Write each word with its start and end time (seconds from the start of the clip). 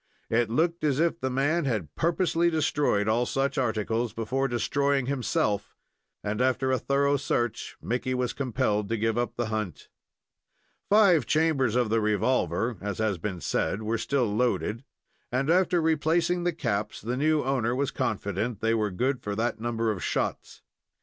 It 0.31 0.49
looked 0.49 0.83
as 0.83 0.99
if 0.99 1.19
the 1.19 1.29
man 1.29 1.65
had 1.65 1.93
purposely 1.93 2.49
destroyed 2.49 3.07
all 3.07 3.27
such 3.27 3.59
articles 3.59 4.13
before 4.13 4.47
destroying 4.47 5.05
himself, 5.05 5.75
and, 6.23 6.41
after 6.41 6.71
a 6.71 6.79
thorough 6.79 7.17
search, 7.17 7.77
Mickey 7.83 8.15
was 8.15 8.33
compelled 8.33 8.89
to 8.89 8.97
give 8.97 9.15
up 9.15 9.35
the 9.35 9.45
hunt. 9.53 9.89
Five 10.89 11.27
chambers 11.27 11.75
of 11.75 11.89
the 11.91 12.01
revolver, 12.01 12.77
as 12.81 12.97
has 12.97 13.19
been 13.19 13.41
said, 13.41 13.83
were 13.83 13.99
still 13.99 14.25
loaded, 14.25 14.83
and, 15.31 15.51
after 15.51 15.79
replacing 15.79 16.45
the 16.45 16.51
caps, 16.53 16.99
the 16.99 17.15
new 17.15 17.43
owner 17.43 17.75
was 17.75 17.91
confident 17.91 18.59
they 18.59 18.73
were 18.73 18.89
good 18.89 19.21
for 19.21 19.35
that 19.35 19.59
number 19.61 19.91
of 19.91 20.03
shots. 20.03 20.63